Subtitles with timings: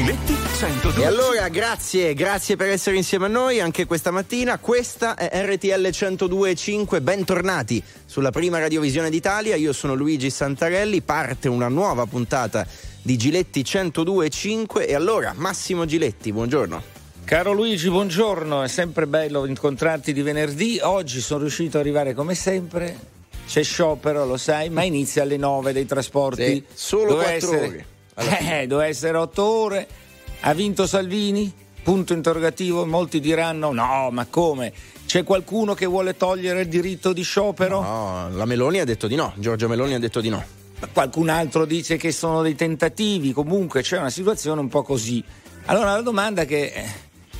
[0.00, 1.02] Giletti 102.
[1.02, 4.56] E allora grazie, grazie per essere insieme a noi anche questa mattina.
[4.56, 9.56] Questa è RTL 102.5, bentornati sulla prima radiovisione d'Italia.
[9.56, 12.66] Io sono Luigi Santarelli, parte una nuova puntata
[13.02, 16.82] di Giletti 102.5 e allora Massimo Giletti, buongiorno.
[17.24, 20.78] Caro Luigi, buongiorno, è sempre bello incontrarti di venerdì.
[20.80, 22.96] Oggi sono riuscito ad arrivare come sempre.
[23.46, 26.42] C'è sciopero, lo sai, ma inizia alle 9 dei trasporti.
[26.46, 27.89] Sì, solo Doveva 4 essere- ore.
[28.16, 29.88] Eh, doveva essere 8 ore.
[30.40, 31.52] Ha vinto Salvini?
[31.82, 32.84] Punto interrogativo.
[32.86, 34.72] Molti diranno: no, ma come?
[35.06, 37.80] C'è qualcuno che vuole togliere il diritto di sciopero?
[37.80, 40.44] No, la Meloni ha detto di no, Giorgia Meloni ha detto di no.
[40.92, 43.32] Qualcun altro dice che sono dei tentativi.
[43.32, 45.22] Comunque c'è una situazione un po' così.
[45.66, 46.84] Allora la domanda che, eh,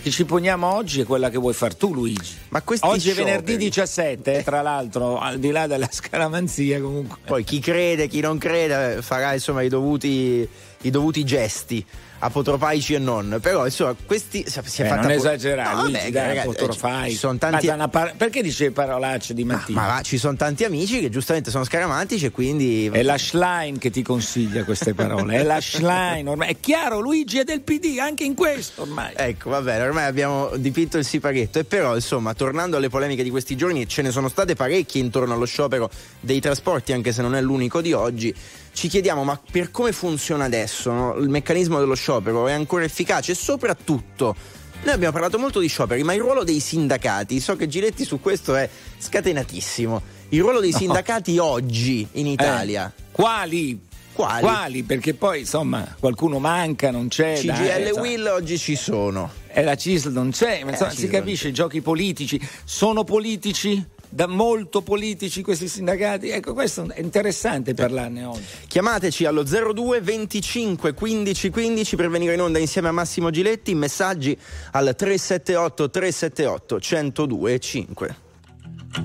[0.03, 2.37] che ci poniamo oggi è quella che vuoi far tu, Luigi.
[2.49, 7.19] Ma Oggi è venerdì 17, eh, tra l'altro, al di là della scaramanzia comunque.
[7.25, 10.49] Poi chi crede, chi non crede farà insomma i dovuti,
[10.83, 11.85] i dovuti gesti
[12.21, 13.39] apotropaici e non.
[13.43, 17.33] Però insomma questi si è Eh, fatta non po- esagerare, No, Luigi, dai, ragazzi, sono
[17.33, 19.81] Ma tanti una par- perché dice parolacce di Ma, mattina?
[19.81, 23.79] ma va, ci sono tanti amici che giustamente sono scaramantici e quindi È la Schlein
[23.79, 26.49] che ti consiglia queste parole, è la Schlein, ormai.
[26.51, 29.13] È chiaro, Luigi è del PD, anche in questo ormai.
[29.17, 31.59] Ecco, va bene, ormai abbiamo dipinto il siparietto.
[31.59, 35.35] E però, insomma, tornando alle polemiche di questi giorni, ce ne sono state parecchie intorno
[35.35, 38.35] allo sciopero dei trasporti, anche se non è l'unico di oggi.
[38.73, 41.15] Ci chiediamo, ma per come funziona adesso no?
[41.17, 42.47] il meccanismo dello sciopero?
[42.47, 43.33] È ancora efficace?
[43.33, 44.35] E soprattutto,
[44.83, 48.21] noi abbiamo parlato molto di scioperi, ma il ruolo dei sindacati, so che Giletti su
[48.21, 50.03] questo è scatenatissimo.
[50.31, 52.91] Il ruolo dei sindacati oggi in Italia.
[52.97, 53.89] Eh, quali?
[54.13, 54.83] Quali?
[54.83, 57.41] Perché poi, insomma, qualcuno manca, non c'è.
[57.43, 58.01] dai, CGL insomma.
[58.01, 59.31] Will oggi ci sono.
[59.49, 62.41] E la CISL non c'è, ma insomma, Eh, si capisce, i giochi politici.
[62.65, 63.85] Sono politici?
[64.13, 66.31] Da molto politici questi sindacati?
[66.31, 68.43] Ecco, questo è interessante parlarne oggi.
[68.67, 73.73] Chiamateci allo 02 25 15 15 per venire in onda insieme a Massimo Giletti.
[73.77, 74.37] Messaggi
[74.73, 78.17] al 378 378 102 5.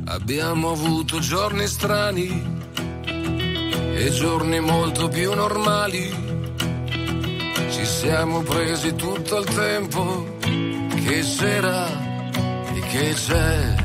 [0.05, 2.63] Abbiamo avuto giorni strani
[3.93, 6.11] e giorni molto più normali.
[7.69, 11.87] Ci siamo presi tutto il tempo che c'era
[12.73, 13.84] e che c'è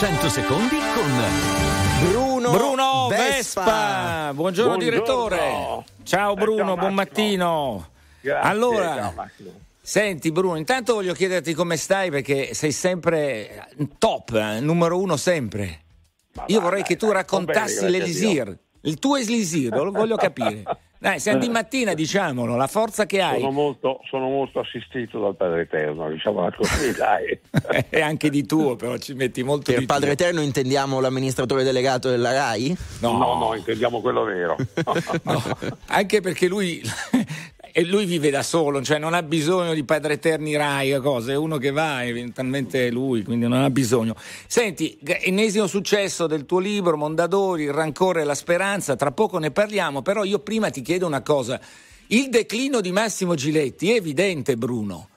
[0.00, 3.64] 300 secondi con Bruno, Bruno Vespa.
[3.64, 4.32] Vespa.
[4.32, 4.76] Buongiorno, Buongiorno.
[4.78, 5.84] direttore.
[6.04, 7.90] Ciao Bruno, Ciao, buon mattino.
[8.22, 9.28] Grazie, allora, ciao,
[9.82, 13.68] senti Bruno, intanto voglio chiederti come stai perché sei sempre
[13.98, 15.80] top, eh, numero uno sempre.
[16.32, 19.90] Ma Io va, vorrei dai, che tu dai, raccontassi bene, l'elisir, il tuo elisir, lo
[19.90, 20.62] voglio capire.
[21.02, 23.40] Dai, siamo di mattina, diciamolo, la forza che hai.
[23.40, 27.40] Sono molto, sono molto assistito dal Padre Eterno, diciamola così, dai.
[27.88, 30.26] E anche di tuo, però ci metti molto Per di Padre tuo.
[30.26, 32.76] Eterno intendiamo l'amministratore delegato della RAI?
[33.00, 34.56] No, No, no, intendiamo quello vero.
[35.22, 35.42] No,
[35.86, 36.82] anche perché lui,
[37.72, 41.32] e lui vive da solo, cioè non ha bisogno di padre eterni Rai o cose,
[41.32, 44.14] è uno che va, eventualmente lui, quindi non ha bisogno.
[44.46, 49.50] Senti, ennesimo successo del tuo libro, Mondadori, il rancore e la speranza, tra poco ne
[49.50, 51.60] parliamo, però io prima ti chiedo una cosa,
[52.08, 55.08] il declino di Massimo Giletti è evidente Bruno.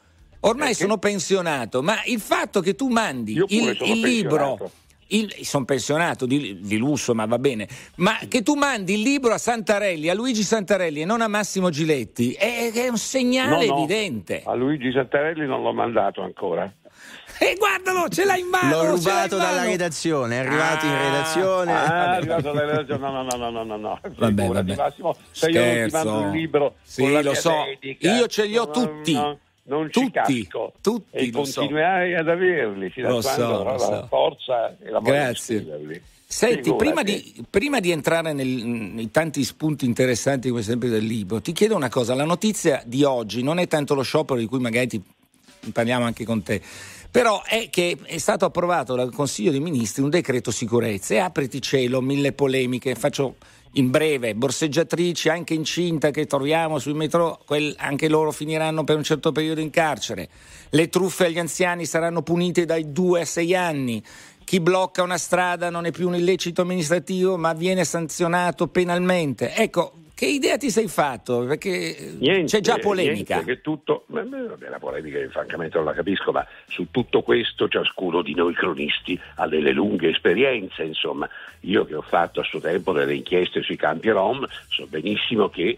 [0.42, 4.72] Ormai sono pensionato, ma il fatto che tu mandi il, il libro.
[5.44, 7.68] Sono pensionato di, di lusso, ma va bene.
[7.96, 11.70] Ma che tu mandi il libro a Santarelli, a Luigi Santarelli e non a Massimo
[11.70, 14.44] Giletti è, è un segnale No, no, evidente.
[14.46, 16.72] A Luigi Santarelli non l'ho mandato ancora.
[17.40, 18.70] E guardalo, ce l'hai in mano!
[18.84, 19.70] L'ho rubato in dalla mano.
[19.70, 21.72] redazione, è arrivato in Ah, redazione.
[21.74, 23.00] Ah, è arrivato dalla redazione.
[23.00, 24.00] No, no, no, no, no, no.
[24.16, 24.76] Vabbè, vabbè.
[24.76, 27.54] Massimo, se io non ti mando un libro Sì, con la lo mia so.
[27.82, 29.14] dedica, Io ce li ho no, tutti.
[29.14, 30.12] no, non ci Tutti,
[30.44, 30.74] casco.
[30.82, 31.62] tutti, e lo so.
[31.62, 34.06] continuerai ad averli fino Lo a quando so, lo la so.
[34.10, 36.02] forza e la Grazie.
[36.26, 41.40] Senti, prima di, prima di entrare nel- nei tanti spunti interessanti come sempre del libro,
[41.42, 44.60] ti chiedo una cosa, la notizia di oggi non è tanto lo sciopero di cui
[44.60, 45.02] magari ti
[45.72, 46.60] parliamo anche con te,
[47.12, 51.62] però è che è stato approvato dal Consiglio dei Ministri un decreto sicurezza e apriti
[51.62, 53.36] cielo, mille polemiche, faccio
[53.74, 59.04] in breve, borseggiatrici anche incinta che troviamo sui metro, quel- anche loro finiranno per un
[59.04, 60.30] certo periodo in carcere,
[60.70, 64.04] le truffe agli anziani saranno punite dai 2 a 6 anni,
[64.44, 69.54] chi blocca una strada non è più un illecito amministrativo ma viene sanzionato penalmente.
[69.56, 71.44] Ecco, che idea ti sei fatto?
[71.46, 73.36] Perché Niente, c'è già polemica.
[73.36, 78.22] niente, che tutto, beh, la polemica francamente non la capisco, ma su tutto questo ciascuno
[78.22, 81.28] di noi cronisti ha delle lunghe esperienze, insomma.
[81.62, 85.78] Io che ho fatto a suo tempo delle inchieste sui campi Rom, so benissimo che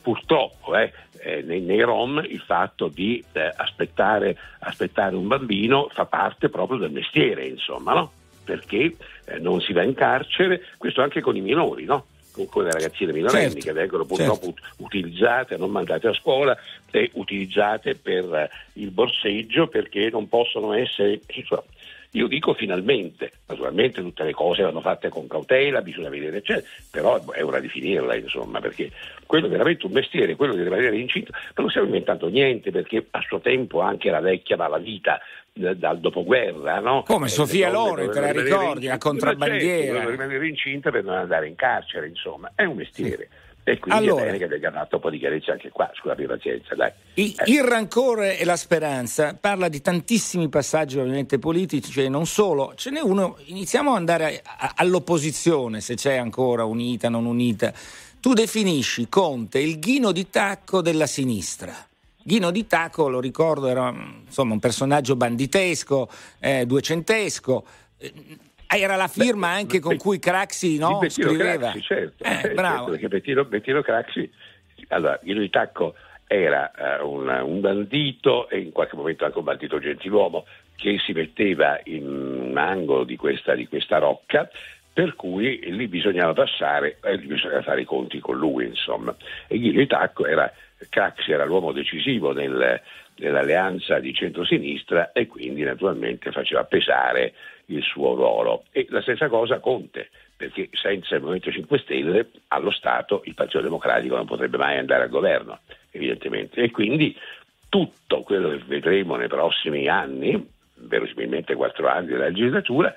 [0.00, 6.06] purtroppo eh, eh, nei, nei Rom il fatto di eh, aspettare, aspettare un bambino fa
[6.06, 8.12] parte proprio del mestiere, insomma, no?
[8.44, 12.06] Perché eh, non si va in carcere, questo anche con i minori, no?
[12.30, 14.60] Con, con le ragazzine minorenni Certo, che vengono purtroppo certo.
[14.62, 16.56] ut- utilizzate, non mandate a scuola
[16.90, 21.20] e utilizzate per eh, il borseggio perché non possono essere.
[21.34, 21.64] insomma,
[22.12, 27.22] io dico finalmente, naturalmente tutte le cose vanno fatte con cautela, bisogna vedere, eccetera, però
[27.32, 28.90] è ora di finirla, insomma, perché
[29.26, 33.20] quello è veramente un mestiere, quello di rimanere incinta, non stiamo inventando niente, perché a
[33.20, 35.20] suo tempo anche la vecchia malavita
[35.52, 37.02] eh, dal dopoguerra, no?
[37.02, 39.92] Come Eh, Sofia Loren, te la ricordi, la incinte, contrabbandiera.
[39.92, 43.28] ma certo, rimanere incinta per non andare in carcere, insomma, è un mestiere.
[43.70, 44.22] E quindi Allora.
[44.22, 46.90] è bene che venga dato un po' di chiarezza anche qua, scusate pazienza, dai.
[47.14, 47.50] Il, Eh.
[47.52, 52.90] il rancore e la speranza parla di tantissimi passaggi ovviamente politici, cioè non solo, ce
[52.90, 57.70] n'è uno, iniziamo ad andare a- all'opposizione, se c'è ancora unita, non unita.
[58.20, 61.74] Tu definisci Conte il ghino di tacco della sinistra.
[62.22, 63.88] Ghino di Tacco, lo ricordo, era
[64.26, 66.08] insomma, un personaggio banditesco,
[66.40, 67.64] eh, duecentesco.
[68.70, 71.70] Eh, Era la firma anche con Beh, cui Craxi no, scriveva.
[71.70, 72.90] Craxi, certo, Eh, certo, bravo.
[72.90, 74.30] perché Bettino, Bettino Craxi,
[74.88, 75.94] allora, Guido di Tacco
[76.26, 80.44] era eh, un, un bandito e in qualche momento anche un bandito gentiluomo
[80.76, 84.48] che si metteva in un angolo di questa, di questa rocca
[84.92, 89.14] per cui lì bisognava passare e bisognava fare i conti con lui, insomma.
[89.46, 90.52] E Guido di Tacco era,
[90.88, 92.80] Craxi era l'uomo decisivo nel-
[93.16, 97.32] nell'alleanza di centrosinistra e quindi naturalmente faceva pesare
[97.68, 98.64] il suo ruolo.
[98.70, 103.60] E la stessa cosa Conte, perché senza il Movimento 5 Stelle allo Stato il Partito
[103.60, 105.60] Democratico non potrebbe mai andare al governo,
[105.90, 106.62] evidentemente.
[106.62, 107.16] E quindi
[107.68, 112.94] tutto quello che vedremo nei prossimi anni, verosimilmente quattro anni della legislatura,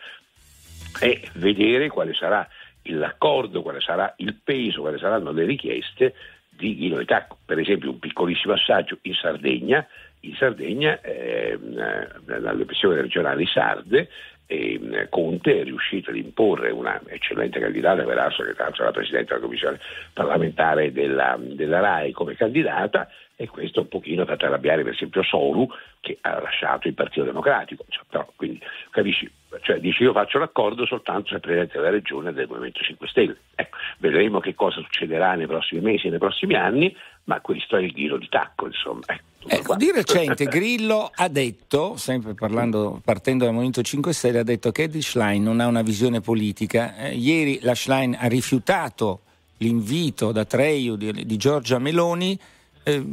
[1.00, 2.48] è vedere quale sarà
[2.84, 6.13] l'accordo, quale sarà il peso, quali saranno le richieste
[6.50, 7.38] di Tacco.
[7.46, 9.86] Per esempio un piccolissimo assaggio in Sardegna,
[10.22, 14.10] in Sardegna ehm, eh, nelle pressioni regionali sarde
[14.51, 19.46] ehm, Conte è riuscito ad imporre una eccellente candidata, peraltro che l'altro era Presidente della
[19.46, 19.79] Commissione
[20.13, 23.08] parlamentare della, della RAI come candidata
[23.41, 25.67] e questo un pochino ha fatto arrabbiare per esempio Solu
[26.00, 27.86] che ha lasciato il Partito Democratico.
[27.89, 29.29] Cioè, però, quindi capisci,
[29.62, 33.38] cioè, dice io faccio l'accordo soltanto se Presidente della Regione del Movimento 5 Stelle.
[33.55, 37.82] Ecco, vedremo che cosa succederà nei prossimi mesi e nei prossimi anni, ma questo è
[37.82, 39.01] il ghiro di tacco, insomma.
[39.08, 44.44] Eh, ecco, di recente Grillo ha detto, sempre parlando, partendo dal Movimento 5 Stelle, ha
[44.44, 46.96] detto che Eddie Schlein non ha una visione politica.
[46.98, 49.22] Eh, ieri la Schlein ha rifiutato
[49.58, 52.38] l'invito da Treiu di, di Giorgia Meloni.
[52.84, 53.06] Eh,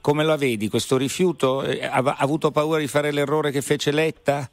[0.00, 1.62] come la vedi questo rifiuto?
[1.64, 4.48] Eh, ha, ha avuto paura di fare l'errore che fece Letta?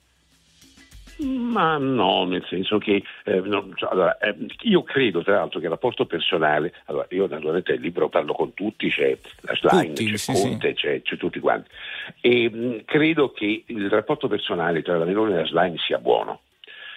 [1.20, 5.66] Ma no, nel senso che eh, no, cioè, allora, eh, io credo tra l'altro che
[5.66, 10.12] il rapporto personale, allora io naturalmente il libro parlo con tutti, c'è la slide, tutti,
[10.12, 10.74] c'è sì, Conte, sì.
[10.76, 11.70] C'è, c'è, tutti quanti
[12.22, 16.42] e mh, credo che il rapporto personale tra la Meloni e la slime sia buono.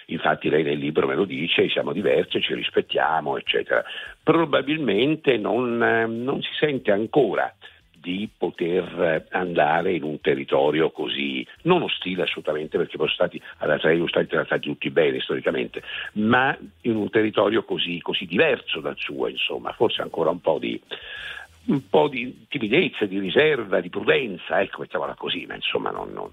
[0.07, 3.83] Infatti lei nel libro me lo dice, siamo diversi, ci rispettiamo, eccetera.
[4.21, 7.51] Probabilmente non, eh, non si sente ancora
[8.01, 14.07] di poter andare in un territorio così, non ostile assolutamente perché sono stati alla Treio
[14.07, 19.71] stati trattati tutti bene storicamente, ma in un territorio così, così diverso dal suo, insomma,
[19.73, 20.81] forse ancora un po' di
[21.63, 26.11] un po' di timidezza, di riserva, di prudenza, ecco, mettiamola così, ma insomma non...
[26.11, 26.31] non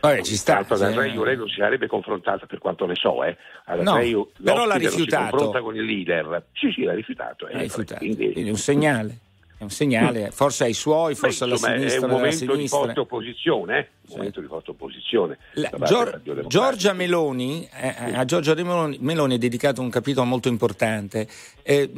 [0.00, 0.64] Vabbè, ci sta.
[0.64, 3.36] Tanto da Reio lei non si sarebbe confrontata per quanto ne so, eh.
[3.64, 5.24] Alla no, però l'ha rifiutato.
[5.24, 6.44] Si confronta con il leader.
[6.52, 7.48] Sì, sì, l'ha rifiutato.
[7.48, 7.98] Eh, l'ha rifiutato.
[8.00, 9.18] Quindi, quindi un segnale
[9.64, 12.00] un segnale, forse ai suoi, forse Beh, insomma, alla sinistra.
[12.00, 13.88] È un momento di forte opposizione, eh?
[14.08, 15.38] un momento di forte opposizione.
[15.54, 18.14] La, Gior- Giorgia Meloni, eh, sì.
[18.14, 21.26] a Giorgia Meloni, Meloni, è dedicato un capitolo molto importante.
[21.62, 21.90] Eh,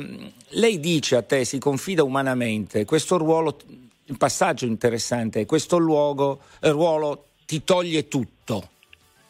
[0.51, 3.59] lei dice a te, si confida umanamente, questo ruolo,
[4.05, 8.71] il passaggio interessante, questo luogo, eh, ruolo ti toglie tutto.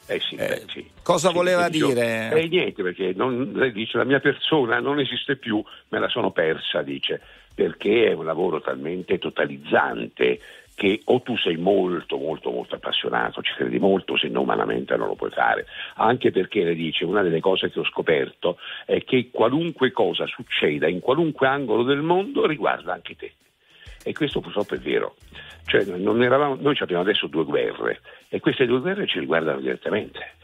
[0.06, 0.88] Eh sì, eh, sì.
[1.02, 2.30] Cosa sì, voleva dire?
[2.32, 6.30] Eh, niente, perché non, lei dice la mia persona non esiste più, me la sono
[6.30, 7.20] persa, dice
[7.56, 10.38] perché è un lavoro talmente totalizzante
[10.76, 15.08] che o tu sei molto molto molto appassionato, ci credi molto, se no umanamente non
[15.08, 19.30] lo puoi fare, anche perché le dice una delle cose che ho scoperto è che
[19.32, 23.32] qualunque cosa succeda in qualunque angolo del mondo riguarda anche te.
[24.04, 25.16] E questo purtroppo è vero.
[25.64, 30.34] Cioè, eravamo, noi abbiamo adesso due guerre e queste due guerre ci riguardano direttamente.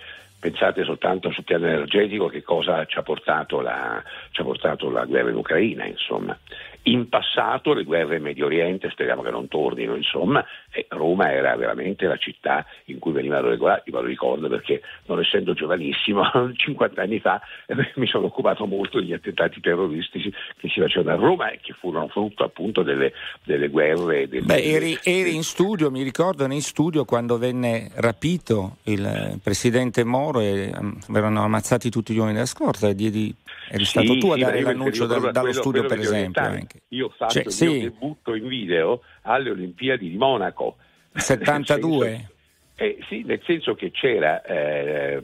[0.40, 4.02] Pensate soltanto sul piano energetico che cosa ci ha portato la,
[4.32, 6.36] ci ha portato la guerra in Ucraina, insomma.
[6.84, 11.54] In passato le guerre in Medio Oriente, speriamo che non tornino, insomma, e Roma era
[11.54, 16.22] veramente la città in cui venivano regolati, me lo ricordo perché non essendo giovanissimo,
[16.56, 21.20] 50 anni fa eh, mi sono occupato molto degli attentati terroristici che si facevano a
[21.20, 23.12] Roma e che furono frutto appunto delle,
[23.44, 24.28] delle guerre.
[24.28, 30.04] Delle, Beh, eri, eri, in studio, mi ricordo, in studio quando venne rapito il presidente
[30.04, 33.34] Moro e um, verranno ammazzati tutti gli uomini della scorta e diedi
[33.68, 36.42] Eri sì, stato tu a dare l'annuncio da, dallo quello, studio, quello per esempio.
[36.42, 36.82] Anche.
[36.88, 37.66] Io ho fatto cioè, il sì.
[37.66, 40.76] mio debutto in video alle Olimpiadi di Monaco.
[41.14, 42.30] 72?
[42.74, 45.20] Eh, sì, nel senso che c'era eh,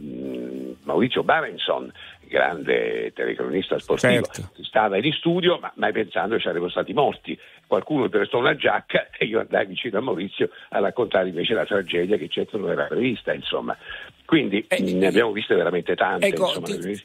[0.82, 1.90] Maurizio Barenson,
[2.28, 4.62] grande telecronista sportivo, certo.
[4.62, 7.36] stava in studio, ma mai pensando che sarebbero stati morti.
[7.66, 12.16] Qualcuno prestò una giacca e io andai vicino a Maurizio a raccontare invece la tragedia
[12.16, 13.76] che certo non era prevista, insomma.
[14.24, 16.26] Quindi eh, ne abbiamo viste veramente tante.
[16.26, 17.02] Ecco, insomma, ti,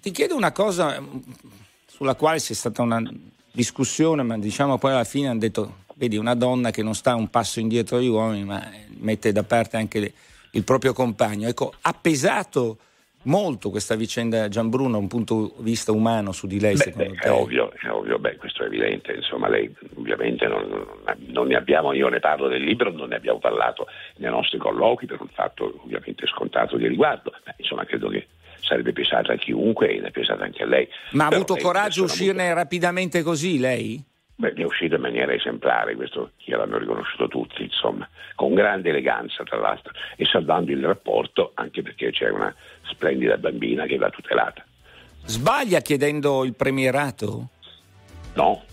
[0.00, 1.18] ti chiedo una cosa mm,
[1.86, 3.00] sulla quale c'è stata una
[3.52, 7.28] discussione, ma diciamo poi alla fine hanno detto, vedi, una donna che non sta un
[7.28, 8.62] passo indietro agli uomini, ma
[8.98, 10.12] mette da parte anche
[10.50, 11.48] il proprio compagno.
[11.48, 12.78] Ecco, ha pesato
[13.24, 17.10] molto questa vicenda Gianbruno da un punto di vista umano su di lei, beh, secondo
[17.10, 17.28] beh, te?
[17.28, 20.86] È ovvio, è ovvio, beh, questo è evidente, insomma lei ovviamente non,
[21.28, 23.86] non, ne abbiamo, io ne parlo del libro, non ne abbiamo parlato
[24.16, 28.26] nei nostri colloqui per un fatto ovviamente scontato di riguardo, ma insomma credo che
[28.60, 30.88] sarebbe pesata a chiunque e ne è pesata anche a lei.
[31.12, 32.58] Ma ha avuto coraggio di uscirne avuto...
[32.58, 34.02] rapidamente così lei?
[34.36, 39.58] Beh, è uscito in maniera esemplare, questo gliel'hanno riconosciuto tutti, insomma, con grande eleganza tra
[39.58, 44.64] l'altro e salvando il rapporto anche perché c'è una splendida bambina che va tutelata.
[45.24, 47.50] Sbaglia chiedendo il premierato?
[48.34, 48.64] No,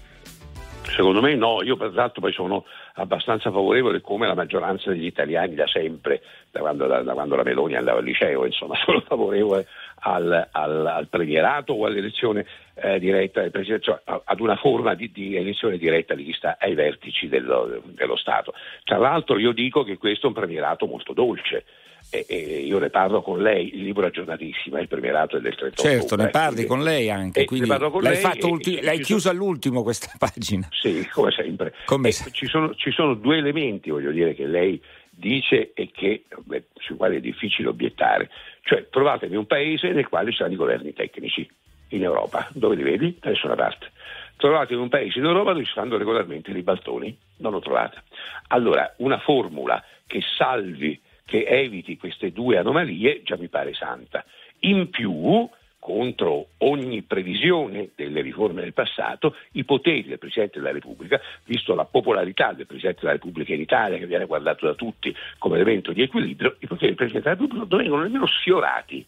[0.81, 5.55] secondo me no, io per l'altro poi sono abbastanza favorevole come la maggioranza degli italiani
[5.55, 6.21] da sempre,
[6.51, 9.67] da quando, da, da quando la Meloni andava al liceo, insomma, sono favorevole
[10.01, 12.45] al, al, al premierato o all'elezione
[12.75, 16.57] eh, diretta del Presidente, cioè ad una forma di, di, elezione diretta di chi sta
[16.59, 18.53] ai vertici dello, dello Stato.
[18.83, 21.65] Tra l'altro io dico che questo è un premierato molto dolce,
[22.11, 25.81] e, e io ne parlo con lei, il libro aggiornatissimo, il premierato è del 38
[25.81, 29.39] Certo, ne parli con lei anche, quindi l'hai, lei ulti- l'hai chiuso sono...
[29.39, 30.67] all'ultimo questa pagina.
[30.71, 31.73] Sì, come sempre.
[31.85, 32.29] Come se...
[32.31, 36.97] ci, sono, ci, sono, due elementi, voglio dire, che lei dice e che, beh, sui
[36.97, 38.29] quali è difficile obiettare.
[38.63, 41.49] Cioè, trovatemi un paese nel quale ci sono i governi tecnici
[41.89, 43.17] in Europa, dove li vedi?
[43.21, 43.89] Da nessuna parte.
[44.35, 48.03] Trovatemi un paese in Europa dove ci fanno regolarmente i ribaltoni, non lo trovate.
[48.47, 50.99] Allora, una formula che salvi
[51.31, 54.25] che eviti queste due anomalie già mi pare santa.
[54.63, 55.47] In più
[55.79, 61.85] contro ogni previsione delle riforme del passato i poteri del Presidente della Repubblica, visto la
[61.85, 66.01] popolarità del Presidente della Repubblica in Italia, che viene guardato da tutti come elemento di
[66.01, 69.05] equilibrio, i poteri del Presidente della Repubblica non vengono nemmeno sfiorati.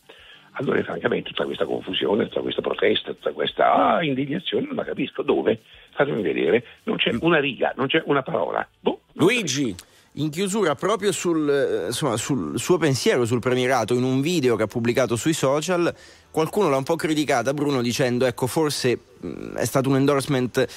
[0.54, 5.24] Allora, francamente, tutta questa confusione, tutta questa protesta, tutta questa ah, indignazione, non la capisco.
[5.24, 5.60] Dove?
[5.90, 6.64] Fatemi vedere.
[6.84, 8.66] Non c'è una riga, non c'è una parola.
[8.80, 9.76] Boh, Luigi.
[10.18, 14.64] In chiusura, proprio sul, eh, insomma, sul, suo pensiero sul premierato, in un video che
[14.64, 15.94] ha pubblicato sui social,
[16.30, 20.68] qualcuno l'ha un po' criticata, Bruno, dicendo ecco, forse mh, è stato un endorsement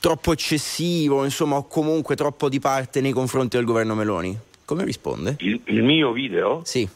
[0.00, 4.36] troppo eccessivo, insomma, o comunque troppo di parte nei confronti del governo Meloni.
[4.64, 5.36] Come risponde?
[5.38, 6.62] Il, il mio video?
[6.64, 6.88] Sì.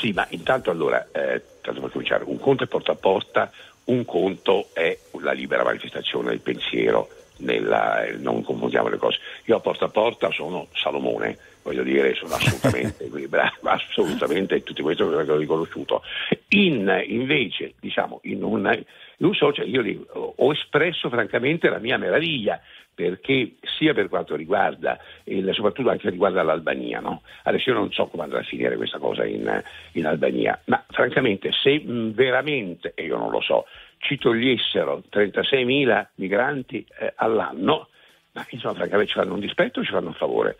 [0.00, 3.50] Sì, ma intanto allora, eh, tanto per cominciare, un conto è porta a porta,
[3.86, 9.18] un conto è la libera manifestazione del pensiero nella, non confondiamo le cose.
[9.46, 15.08] Io a porta a porta sono Salomone, voglio dire, sono assolutamente bravo, assolutamente tutto questo
[15.08, 16.02] che ho riconosciuto.
[16.48, 18.84] In, invece, diciamo, in un,
[19.18, 22.60] in un social io ho espresso francamente la mia meraviglia
[22.94, 27.22] perché sia per quanto riguarda, il, soprattutto anche riguarda l'Albania, no?
[27.42, 29.62] adesso io non so come andrà a finire questa cosa in,
[29.92, 33.66] in Albania, ma francamente se veramente, e io non lo so,
[34.04, 37.88] ci togliessero 36.000 migranti eh, all'anno,
[38.32, 40.56] ma insomma francamente ci fanno un dispetto o ci fanno un favore?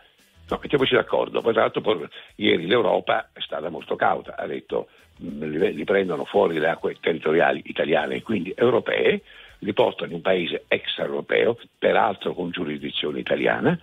[0.48, 1.42] No, mettiamoci d'accordo.
[1.42, 6.24] Poi tra l'altro poi, ieri l'Europa è stata molto cauta, ha detto li, li prendono
[6.24, 9.20] fuori le acque territoriali italiane e quindi europee,
[9.58, 13.78] li portano in un paese extraeuropeo, peraltro con giurisdizione italiana.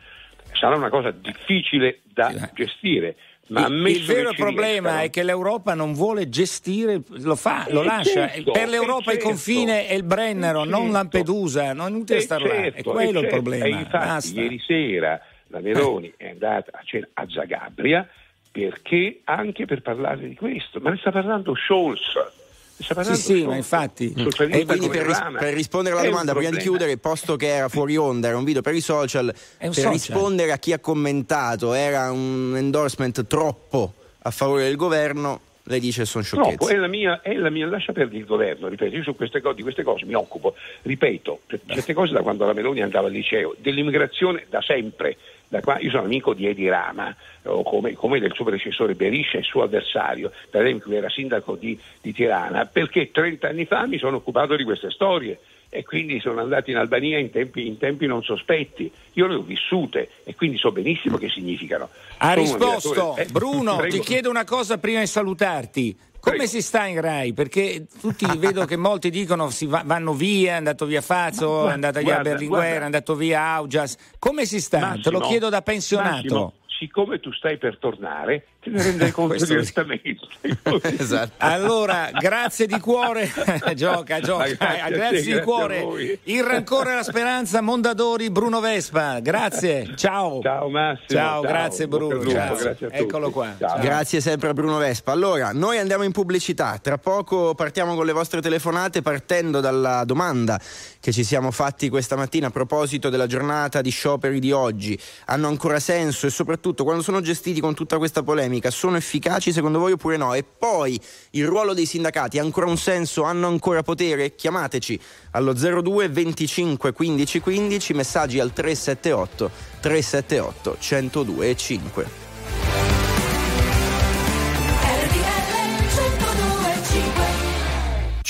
[0.54, 3.16] Sarà una cosa difficile da gestire.
[3.48, 5.02] Il, il vero problema riescano...
[5.02, 8.30] è che l'Europa non vuole gestire, lo fa, lo lascia.
[8.30, 12.42] Certo, per l'Europa certo, il confine è il Brennero, certo, non Lampedusa, non inutile star
[12.42, 12.54] là.
[12.64, 13.66] È quello il problema.
[13.66, 18.08] E infatti ieri sera la Meloni è andata a cena a Zagabria
[18.52, 22.40] perché anche per parlare di questo, ma ne sta parlando Scholz.
[22.82, 24.14] Sì, sì, ma infatti.
[24.16, 27.96] E quindi per, ris- per, rispondere alla domanda, prima di chiudere, posto che era fuori
[27.98, 29.92] onda, era un video per i social, per social.
[29.92, 36.06] rispondere a chi ha commentato, era un endorsement troppo a favore del governo, lei dice
[36.06, 36.58] sono sciocchezze.
[36.58, 39.42] Troppo, è la mia, è la mia, lascia perdere il governo, ripeto, io su queste
[39.42, 43.14] cose, di queste cose mi occupo, ripeto, queste cose da quando la Meloni andava al
[43.14, 47.16] liceo, dell'immigrazione da sempre, da qua, io sono amico di Edi Rama,
[47.64, 52.14] come, come, del suo predecessore Beriscia, il suo avversario, per esempio era sindaco di, di
[52.14, 55.40] Tirana, perché 30 anni fa mi sono occupato di queste storie
[55.74, 58.92] e quindi sono andato in Albania in tempi, in tempi, non sospetti.
[59.14, 61.88] Io le ho vissute e quindi so benissimo che significano.
[62.18, 63.16] Ha risposto.
[63.16, 63.96] Eh, Bruno, prego.
[63.96, 65.98] ti chiedo una cosa prima di salutarti.
[66.20, 66.52] Come Prego.
[66.52, 67.32] si sta in Rai?
[67.34, 71.72] Perché tutti vedo che molti dicono si va, vanno via, è andato via Fazzo, è
[71.72, 72.82] andata via guarda, Berlinguer, guarda.
[72.82, 73.96] è andato via Augias.
[74.20, 74.80] Come si sta?
[74.80, 76.12] Massimo, Te lo chiedo da pensionato.
[76.12, 80.18] Massimo, siccome tu stai per tornare, te ne rendrai conto direttamente.
[80.98, 81.34] esatto.
[81.38, 83.32] Allora, grazie di cuore,
[83.76, 86.20] gioca, gioca, grazie, grazie te, di cuore.
[86.24, 90.42] Il rancore e la speranza, Mondadori, Bruno Vespa, grazie, ciao.
[90.42, 91.08] Ciao Massimo.
[91.08, 91.42] Ciao, ciao.
[91.42, 92.18] grazie Bruno.
[92.18, 92.76] Grazie.
[92.80, 93.56] grazie Eccolo qua.
[93.60, 93.80] Ciao.
[93.80, 95.12] Grazie sempre a Bruno Vespa.
[95.12, 100.60] Allora, noi andiamo in pubblicità, tra poco partiamo con le vostre telefonate partendo dalla domanda
[101.00, 104.98] che ci siamo fatti questa mattina a proposito della giornata di scioperi di oggi.
[105.26, 109.80] Hanno ancora senso e soprattutto quando sono gestiti con tutta questa polemica sono efficaci secondo
[109.80, 110.34] voi oppure no?
[110.34, 111.00] E poi
[111.32, 113.24] il ruolo dei sindacati ha ancora un senso?
[113.24, 114.36] Hanno ancora potere?
[114.36, 115.00] Chiamateci
[115.32, 122.22] allo 02 25 15 15, messaggi al 378 378 102 e 5.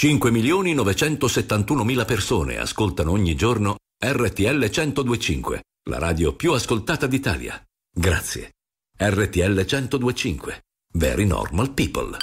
[0.01, 7.63] 5 milioni 971 mila persone ascoltano ogni giorno RTL 1025, la radio più ascoltata d'Italia.
[7.93, 8.51] Grazie.
[8.97, 10.63] RTL 1025.
[10.93, 12.17] Very normal people.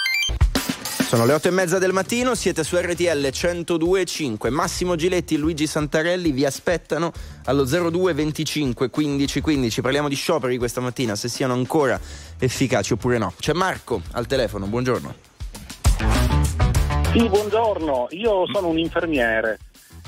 [1.06, 4.48] Sono le otto e mezza del mattino, siete su RTL 1025.
[4.48, 7.12] Massimo Giletti e Luigi Santarelli vi aspettano
[7.44, 9.80] allo 02 25 15 15.
[9.82, 12.00] Parliamo di scioperi questa mattina, se siano ancora
[12.38, 13.34] efficaci oppure no.
[13.38, 15.14] C'è Marco al telefono, buongiorno.
[17.12, 19.58] Sì, buongiorno, io sono un infermiere.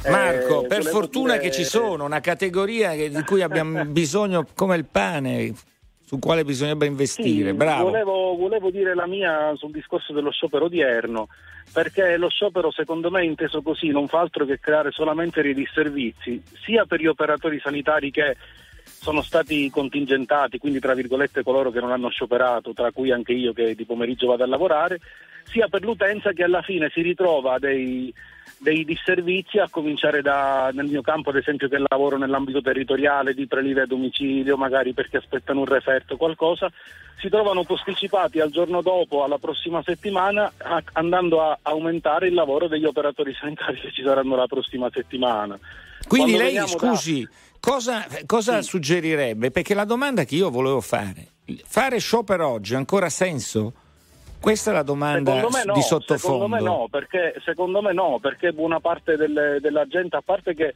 [0.09, 1.45] Marco, eh, per fortuna dire...
[1.45, 5.53] che ci sono una categoria di cui abbiamo bisogno come il pane
[6.11, 7.51] su quale bisognerebbe investire.
[7.51, 7.85] Sì, Bravo.
[7.85, 11.29] Volevo, volevo, dire la mia sul discorso dello sciopero odierno,
[11.73, 16.43] perché lo sciopero secondo me inteso così non fa altro che creare solamente dei disservizi,
[16.65, 18.37] sia per gli operatori sanitari che
[19.01, 23.55] sono stati contingentati, quindi tra virgolette coloro che non hanno scioperato, tra cui anche io
[23.55, 24.99] che di pomeriggio vado a lavorare,
[25.45, 28.13] sia per l'utenza che alla fine si ritrova dei,
[28.59, 33.47] dei disservizi, a cominciare da, nel mio campo ad esempio che lavoro nell'ambito territoriale di
[33.47, 36.71] prelievi a domicilio, magari perché aspettano un referto o qualcosa,
[37.21, 42.69] si trovano posticipati al giorno dopo, alla prossima settimana, a, andando a aumentare il lavoro
[42.69, 45.59] degli operatori sanitari che ci saranno la prossima settimana.
[46.07, 47.29] Quindi Quando lei, scusi,
[47.61, 49.51] cosa, cosa suggerirebbe?
[49.51, 51.29] Perché la domanda che io volevo fare,
[51.64, 53.73] fare sciopero oggi ha ancora senso?
[54.40, 56.46] Questa è la domanda no, di sottofondo.
[56.46, 60.55] Secondo me no, perché, secondo me no, perché buona parte delle- della gente, a parte
[60.55, 60.75] che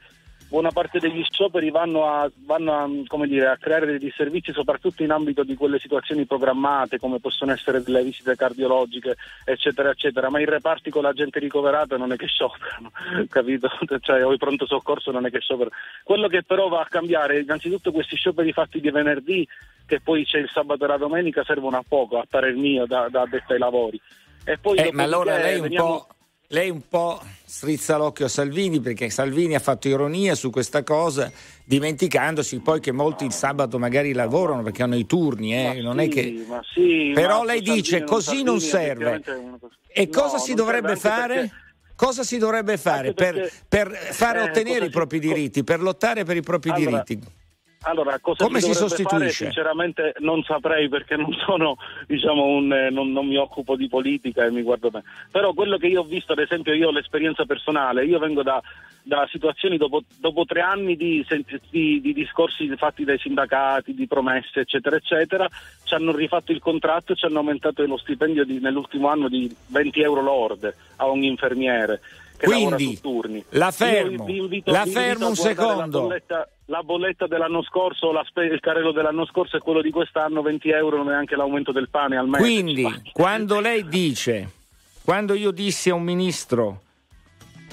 [0.49, 5.03] buona parte degli scioperi vanno a, vanno a, come dire, a creare dei disservizi soprattutto
[5.03, 10.41] in ambito di quelle situazioni programmate come possono essere delle visite cardiologiche eccetera eccetera, ma
[10.41, 12.91] i reparti con la gente ricoverata non è che scioperano,
[13.29, 13.69] capito?
[14.01, 15.75] Cioè, o il pronto soccorso non è che scioperano.
[16.03, 19.47] Quello che però va a cambiare, innanzitutto questi scioperi fatti di venerdì
[19.87, 23.09] che poi c'è il sabato e la domenica servono a poco, a parer mio, da,
[23.11, 24.01] da addetto ai lavori.
[24.47, 26.13] E poi Eh, ma allora lei un, veniamo- po',
[26.55, 31.31] lei un po' strizza l'occhio a Salvini perché Salvini ha fatto ironia su questa cosa
[31.64, 36.05] dimenticandosi poi che molti il sabato magari lavorano perché hanno i turni, eh, non sì,
[36.05, 36.47] è che...
[36.73, 39.37] sì, Però lei Salvini dice non- così non Salvini serve.
[39.37, 41.62] una cosa- E No, cosa si non dovrebbe serve perché-
[41.97, 45.27] Cosa si dovrebbe fare Anche per, perché- per fare eh, ottenere i si- propri co-
[45.29, 47.21] diritti, per lottare per i propri Allora, diritti?
[47.87, 49.16] Allora, cosa Come si dovrebbe sostituisce?
[49.44, 53.88] Fare, sinceramente non saprei perché non sono, diciamo, un, eh, non, non mi occupo di
[53.88, 55.05] politica e mi guardo bene.
[55.31, 58.61] Però quello che io ho visto, ad esempio, io ho l'esperienza personale, io vengo da,
[59.03, 61.25] da situazioni dopo, dopo tre anni di,
[61.70, 65.49] di- di discorsi fatti dai sindacati, di promesse, eccetera, eccetera,
[65.85, 69.55] ci hanno rifatto il contratto e ci hanno aumentato lo stipendio di- nell'ultimo anno di
[69.68, 72.01] 20 euro lorde a ogni infermiere.
[72.37, 73.44] Che lavora Quindi, su turni.
[73.51, 75.99] la Io fermo, vi invito- la fermo a un secondo.
[76.01, 80.40] La bolletta, la bolletta dell'anno scorso, spe- il carrello dell'anno scorso e quello di quest'anno,
[80.42, 82.42] 20 euro non è anche l'aumento del pane al mese.
[82.42, 84.50] Quindi, quando lei dice,
[85.05, 86.81] quando io dissi a un ministro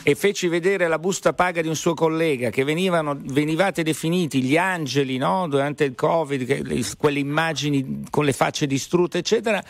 [0.04, 4.58] e feci vedere la busta paga di un suo collega che venivano, venivate definiti gli
[4.58, 5.48] angeli no?
[5.48, 9.64] durante il Covid, che le- quelle immagini con le facce distrutte, eccetera.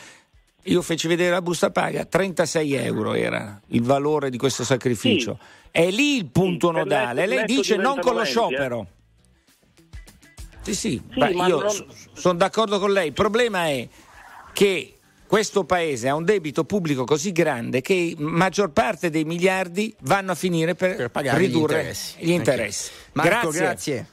[0.65, 5.37] Io feci vedere la busta paga, 36 euro era il valore di questo sacrificio.
[5.71, 7.25] È lì il punto Sì, nodale.
[7.25, 8.53] Lei dice non con lo diventano 20,
[8.87, 8.99] eh.
[10.61, 13.07] Sì, sì, Sì, io non- sono d'accordo con lei.
[13.07, 13.87] Il problema è
[14.53, 14.97] che
[15.27, 20.35] questo paese ha un debito pubblico così grande che maggior parte dei miliardi vanno a
[20.35, 22.15] finire per, Per pagare gli ridurre interessi.
[22.19, 22.91] gli interessi.
[23.13, 23.59] Marco, grazie.
[23.59, 24.05] grazie.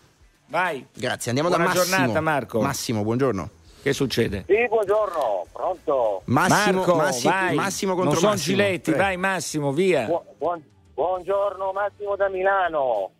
[0.47, 0.87] Vai.
[0.95, 1.97] Grazie, andiamo Buona da Massimo.
[1.97, 2.61] giornata, Marco.
[2.63, 3.51] Massimo, buongiorno.
[3.83, 4.45] Che succede?
[4.47, 6.23] Sì, buongiorno, pronto?
[6.25, 7.55] Massimo, Marco, Massi- vai.
[7.55, 8.57] Massimo contro non sono Massimo.
[8.57, 10.07] Giletti, vai Massimo, via.
[10.07, 10.63] Bu- buon-
[10.95, 13.11] buongiorno Massimo da Milano.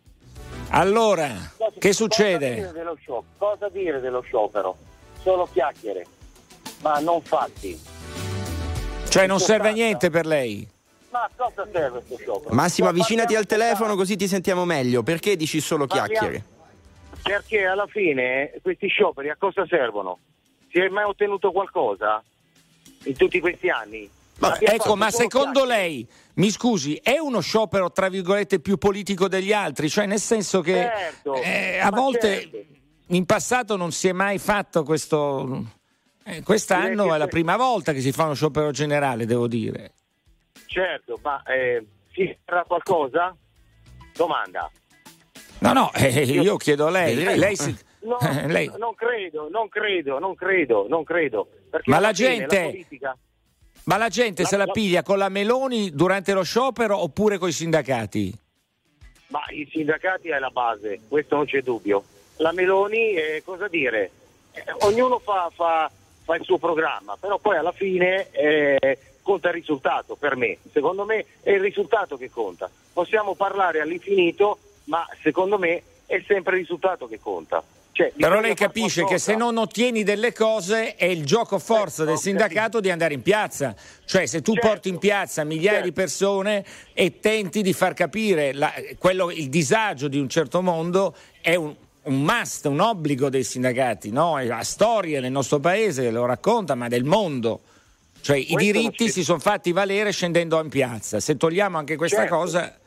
[0.71, 1.27] Allora,
[1.57, 2.53] Cosa- che Cosa succede?
[2.53, 3.25] dire, dello sciopero?
[3.37, 4.77] cosa dire dello sciopero?
[5.21, 6.05] Solo chiacchiere,
[6.81, 7.79] ma non fatti.
[9.09, 10.67] Cioè non serve niente per lei?
[11.09, 12.53] Ma a cosa serve questo sciopero?
[12.53, 15.01] Massimo, Ma avvicinati al telefono così ti sentiamo meglio.
[15.01, 16.43] Perché dici solo chiacchiere?
[17.23, 20.19] Perché alla fine questi scioperi a cosa servono?
[20.71, 22.23] Si è mai ottenuto qualcosa
[23.05, 24.07] in tutti questi anni?
[24.39, 25.81] Abbiamo Ecco, ma secondo chiacchiere.
[25.81, 29.89] lei, mi scusi, è uno sciopero tra virgolette più politico degli altri?
[29.89, 32.57] Cioè nel senso che Certo, eh, a volte certo.
[33.07, 35.65] in passato non si è mai fatto questo...
[36.23, 39.91] eh, quest'anno è la prima volta che si fa uno sciopero generale, devo dire.
[40.67, 43.35] Certo, ma eh, si sarà qualcosa?
[44.15, 44.69] Domanda.
[45.59, 47.15] No, no, eh, io chiedo a lei.
[47.15, 47.39] Vedremo.
[47.39, 51.49] lei si- No, eh, lei- non credo, non credo, non credo, non credo.
[51.69, 53.17] Perché Ma la gente- politica-
[53.85, 57.37] Ma la gente La- se la la- piglia con la Meloni durante lo sciopero oppure
[57.37, 58.33] con i sindacati?
[59.29, 62.03] ma i sindacati è la base, questo non c'è dubbio.
[62.37, 64.09] La Meloni, eh, cosa dire?
[64.53, 65.91] Eh, ognuno fa, fa-
[66.23, 70.57] fa il suo programma, però poi alla fine eh, conta il risultato per me.
[70.71, 72.71] Secondo me è il risultato che conta.
[72.91, 77.63] Possiamo parlare all'infinito, ma secondo me è sempre il risultato che conta.
[77.99, 82.05] Cioè, Però lei capisce che se non ottieni delle cose è il gioco forza Eh,
[82.05, 83.75] del sindacato di andare in piazza.
[84.05, 85.85] Cioè se tu Certo, porti in piazza migliaia certo.
[85.87, 91.13] di persone e tenti di far capire la- quello- il disagio di un certo mondo
[91.41, 94.11] è un, un must, un obbligo dei sindacati.
[94.11, 94.39] No?
[94.39, 97.59] È la storia del nostro paese lo racconta, ma del mondo.
[98.21, 101.19] Cioè i Questo non diritti si sono fatti valere scendendo in piazza.
[101.19, 102.35] Se togliamo anche questa Certo.
[102.35, 102.77] cosa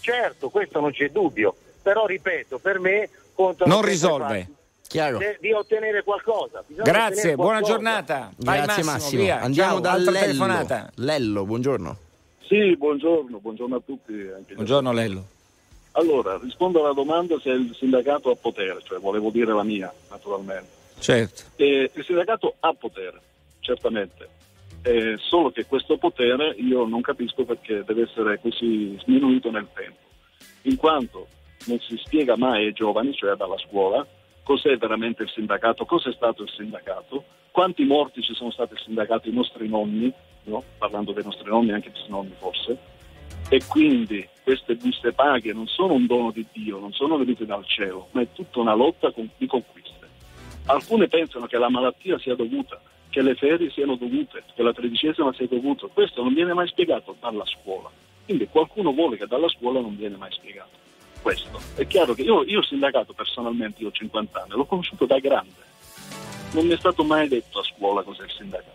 [0.00, 3.08] Certo, questo non c'è dubbio, però ripeto, per me
[3.66, 4.48] non risolve.
[4.94, 6.62] De- di ottenere qualcosa.
[6.66, 7.72] Bisogna Grazie, ottenere buona qualcosa.
[7.72, 8.30] giornata.
[8.36, 9.22] Vai Grazie Massimo, Massimo.
[9.22, 9.40] via.
[9.40, 10.10] Andiamo da Lello.
[10.12, 10.90] telefonata.
[10.96, 11.96] Lello, buongiorno.
[12.46, 14.12] Sì, buongiorno, buongiorno a tutti.
[14.12, 15.26] Anche Buongiorno Lello.
[15.92, 20.68] Allora, rispondo alla domanda se il sindacato ha potere, cioè volevo dire la mia, naturalmente.
[21.00, 21.42] Certo.
[21.56, 23.20] Eh, il sindacato ha potere,
[23.60, 24.28] certamente,
[24.82, 29.98] eh, solo che questo potere io non capisco perché deve essere così sminuito nel tempo,
[30.62, 31.26] in quanto
[31.66, 34.06] non si spiega mai ai giovani, cioè dalla scuola,
[34.42, 39.28] cos'è veramente il sindacato, cos'è stato il sindacato, quanti morti ci sono stati il sindacato,
[39.28, 40.12] i nostri nonni,
[40.44, 40.62] no?
[40.78, 42.76] parlando dei nostri nonni, anche dei nonni forse,
[43.48, 47.64] e quindi queste buste paghe non sono un dono di Dio, non sono venute dal
[47.64, 50.08] cielo, ma è tutta una lotta di conquiste.
[50.66, 55.32] Alcune pensano che la malattia sia dovuta, che le ferie siano dovute, che la tredicesima
[55.34, 55.86] sia dovuta.
[55.86, 57.90] Questo non viene mai spiegato dalla scuola.
[58.24, 60.83] Quindi qualcuno vuole che dalla scuola non viene mai spiegato.
[61.24, 61.58] Questo.
[61.74, 65.54] È chiaro che io, io sindacato personalmente, io ho 50 anni, l'ho conosciuto da grande.
[66.52, 68.72] Non mi è stato mai detto a scuola cos'è il sindacato.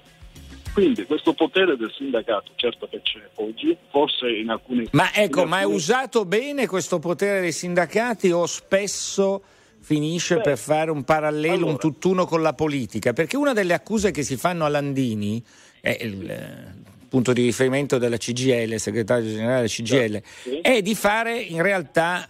[0.73, 4.87] Quindi questo potere del sindacato, certo che c'è oggi, forse in alcuni...
[4.93, 9.43] Ma ecco, in ma è alcuni- usato bene questo potere dei sindacati o spesso
[9.79, 11.77] finisce Beh, per fare un parallelo, un allora.
[11.77, 13.13] tutt'uno con la politica?
[13.13, 15.43] Perché una delle accuse che si fanno a Landini,
[15.81, 16.73] è il eh,
[17.07, 20.59] punto di riferimento della CGL, segretario generale della CGL, Sì.
[20.61, 22.27] è di fare in realtà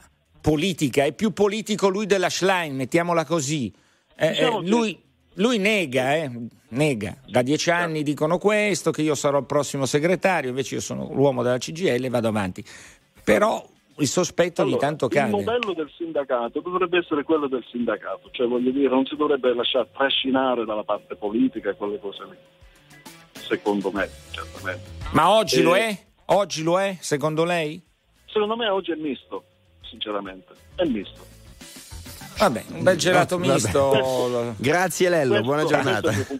[0.50, 3.72] politica, è più politico lui della Schlein, mettiamola così.
[4.16, 5.00] Eh, Diciamo eh, lui,
[5.36, 6.32] lui nega, eh,
[6.70, 11.08] nega, da dieci anni dicono questo, che io sarò il prossimo segretario, invece io sono
[11.14, 12.66] l'uomo della CGL e vado avanti.
[13.24, 13.64] Però
[13.98, 15.30] il sospetto ogni Allora, tanto il cade.
[15.30, 19.88] modello del sindacato dovrebbe essere quello del sindacato, cioè voglio dire, non si dovrebbe lasciare
[19.94, 22.38] trascinare dalla parte politica e quelle cose lì.
[23.34, 24.90] Secondo me, certamente.
[25.14, 25.96] Ma oggi Eh, lo è?
[26.32, 27.82] Oggi lo è, secondo lei?
[28.26, 29.44] Secondo me oggi è misto,
[29.90, 30.54] sinceramente.
[30.76, 31.28] È misto.
[32.38, 33.54] Vabbè, un bel gelato Vabbè.
[33.54, 34.54] misto.
[34.58, 36.10] Grazie Lello, Questo- buona giornata.
[36.12, 36.38] vista.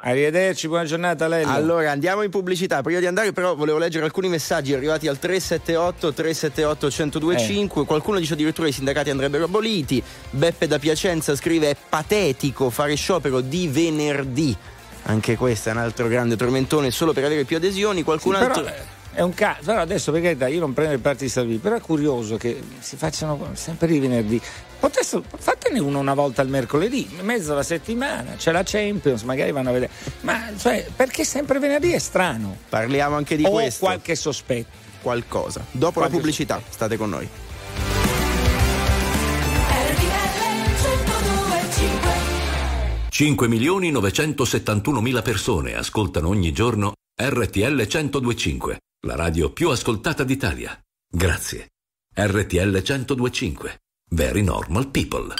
[0.00, 1.50] Arrivederci, buona giornata Lello.
[1.50, 2.82] Allora andiamo in pubblicità.
[2.82, 7.84] Prima di andare, però, volevo leggere alcuni messaggi arrivati al 378 378 1025.
[7.84, 10.00] Qualcuno dice addirittura i sindacati andrebbero aboliti.
[10.30, 14.56] Beppe da Piacenza scrive: È patetico fare sciopero di venerdì.
[15.04, 18.04] Anche questo è un altro grande tormentone solo per avere più adesioni.
[18.04, 18.62] Qualcun Sì, altro.
[18.62, 18.82] però, eh,
[19.18, 21.74] è un caso, però adesso per carità io non prendo il parte di Salvini, però
[21.74, 24.40] è curioso che si facciano sempre i venerdì.
[24.78, 29.70] Potessero, fatene uno una volta il mercoledì, mezzo alla settimana, c'è la Champions, magari vanno
[29.70, 29.90] a vedere.
[30.20, 32.56] Ma cioè, perché sempre venerdì è strano?
[32.68, 33.86] Parliamo anche di Ho questo.
[33.86, 34.86] qualche sospetto.
[35.02, 35.64] Qualcosa.
[35.72, 37.28] Dopo la Qualche pubblicità, state con noi.
[41.72, 42.12] cinque
[43.08, 50.76] 5 milioni 971 mila persone ascoltano ogni giorno RTL 1025, la radio più ascoltata d'Italia.
[51.08, 51.68] Grazie.
[52.14, 53.80] RTL 1025.
[54.10, 55.34] Very normal people.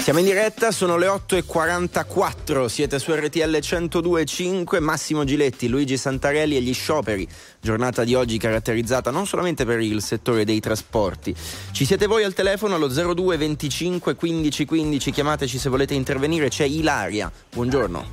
[0.00, 6.62] Siamo in diretta, sono le 8.44, siete su RTL 102.5, Massimo Giletti, Luigi Santarelli e
[6.62, 7.28] gli scioperi.
[7.60, 11.36] Giornata di oggi caratterizzata non solamente per il settore dei trasporti.
[11.72, 16.64] Ci siete voi al telefono allo 02 25 15 15, chiamateci se volete intervenire, c'è
[16.64, 17.30] Ilaria.
[17.52, 18.06] Buongiorno.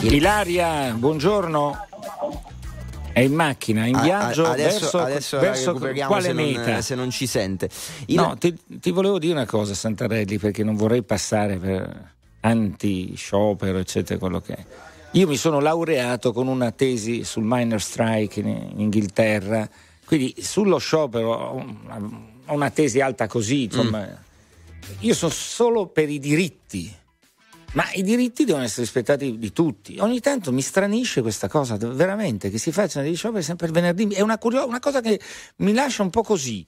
[0.00, 1.86] Ilaria, buongiorno.
[3.12, 6.80] È in macchina, in A- a- viaggio adesso verso, adesso verso quale se non, meta?
[6.80, 7.68] se non ci sente.
[8.06, 13.78] Il- No, ti, ti volevo dire una cosa, Santarelli, perché non vorrei passare per anti-sciopero,
[13.78, 14.64] eccetera, quello che è.
[15.12, 19.68] Io mi sono laureato con una tesi sul minor strike in, in Inghilterra,
[20.04, 21.64] quindi sullo sciopero ho
[22.54, 24.06] una, tesi alta così, insomma.
[25.00, 26.94] Io sono solo per i diritti,
[27.72, 29.96] ma i diritti devono essere rispettati di tutti.
[29.98, 34.08] Ogni tanto mi stranisce questa cosa, veramente, che si facciano degli scioperi sempre il venerdì.
[34.08, 35.20] È una, curio- una cosa che
[35.56, 36.64] mi lascia un po' così.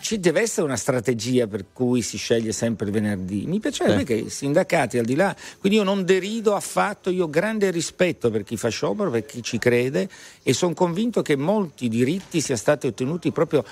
[0.00, 3.46] Ci deve essere una strategia per cui si sceglie sempre il venerdì.
[3.46, 4.04] Mi piacerebbe Eh.
[4.04, 8.28] che i sindacati, al di là, quindi io non derido affatto, io ho grande rispetto
[8.28, 10.08] per chi fa sciopero, per chi ci crede
[10.42, 13.64] e sono convinto che molti diritti siano stati ottenuti proprio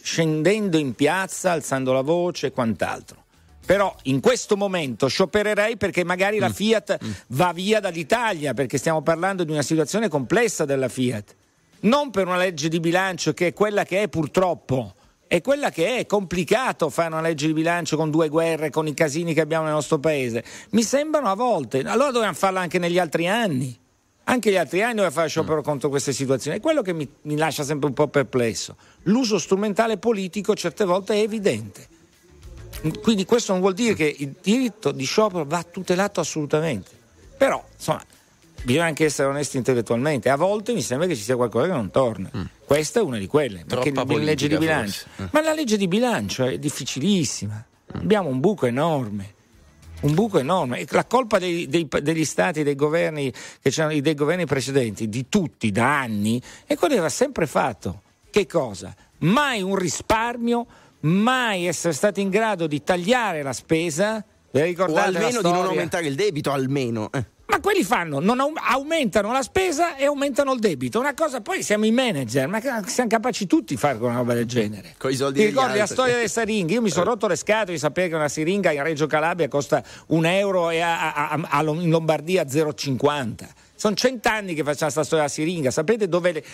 [0.00, 3.24] scendendo in piazza, alzando la voce e quant'altro.
[3.68, 9.44] Però in questo momento sciopererei perché magari la Fiat va via dall'Italia, perché stiamo parlando
[9.44, 11.36] di una situazione complessa della Fiat.
[11.80, 14.94] Non per una legge di bilancio che è quella che è purtroppo.
[15.26, 18.86] È quella che è, è complicato fare una legge di bilancio con due guerre, con
[18.86, 20.42] i casini che abbiamo nel nostro paese.
[20.70, 21.80] Mi sembrano a volte.
[21.80, 23.78] Allora dovevamo farla anche negli altri anni.
[24.24, 26.56] Anche gli altri anni doveva fare sciopero contro queste situazioni.
[26.56, 28.76] È quello che mi, mi lascia sempre un po' perplesso.
[29.02, 31.96] L'uso strumentale politico certe volte è evidente.
[33.02, 36.90] Quindi questo non vuol dire che il diritto di sciopero va tutelato assolutamente.
[37.36, 38.02] Però, insomma,
[38.62, 40.28] bisogna anche essere onesti intellettualmente.
[40.28, 42.30] A volte mi sembra che ci sia qualcosa che non torna.
[42.64, 43.64] Questa è una di quelle.
[43.66, 45.06] Perché la legge di bilancio.
[45.20, 45.26] Mm.
[45.30, 47.64] Ma la legge di bilancio è difficilissima.
[47.94, 49.34] Abbiamo un buco enorme.
[50.00, 50.84] Un buco enorme.
[50.90, 56.40] La colpa dei- dei- degli stati, dei governi, dei governi precedenti, di tutti, da anni,
[56.64, 58.02] è quello che aveva sempre fatto.
[58.30, 58.94] che cosa?
[59.20, 60.66] Mai un risparmio,
[61.00, 64.24] mai essere stati in grado di tagliare la spesa.
[64.50, 67.10] O almeno di non aumentare il debito, almeno.
[67.12, 67.24] Eh.
[67.50, 71.00] Ma quelli fanno, non aumentano la spesa e aumentano il debito.
[71.00, 74.44] Una cosa, poi siamo i manager, ma siamo capaci tutti di fare una roba del
[74.44, 74.94] genere.
[74.98, 76.74] Con i soldi Ti ricordi la storia delle siringhe?
[76.74, 79.82] Io mi sono rotto le scatole di sapere che una siringa in Reggio Calabria costa
[80.08, 83.48] un euro e a, a, a, in Lombardia 0,50.
[83.74, 85.70] Sono cent'anni che facciamo questa storia della siringa.
[85.70, 86.44] Sapete dove le,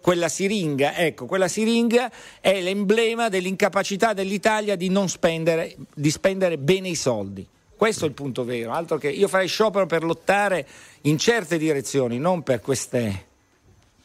[0.00, 6.88] quella siringa, ecco, quella siringa è l'emblema dell'incapacità dell'Italia di non spendere, di spendere bene
[6.88, 7.46] i soldi.
[7.76, 10.66] Questo è il punto vero, altro che io farei sciopero per lottare
[11.02, 13.26] in certe direzioni, non per queste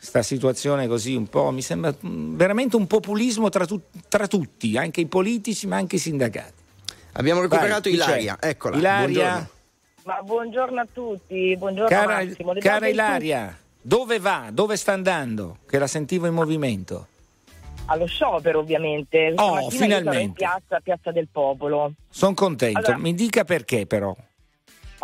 [0.03, 3.79] questa situazione così un po', mi sembra veramente un populismo tra, tu,
[4.09, 6.51] tra tutti, anche i politici ma anche i sindacati.
[7.13, 8.75] Abbiamo recuperato Vai, Ilaria, eccola.
[8.75, 9.05] Ilaria.
[9.05, 9.47] Buongiorno.
[10.03, 12.53] Ma buongiorno a tutti, buongiorno cara, Massimo.
[12.59, 14.49] cara Ilaria, dove va?
[14.51, 15.59] Dove sta andando?
[15.67, 17.07] Che la sentivo in movimento
[17.85, 19.33] allo sciopero ovviamente.
[19.35, 20.21] Oh, finalmente.
[20.21, 21.93] in piazza, piazza del Popolo.
[22.09, 24.15] Sono contento, allora, mi dica perché però.